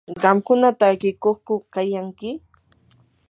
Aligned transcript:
¿qamkuna 0.23 0.69
takiykuqku 0.79 1.53
kayanki? 1.73 2.29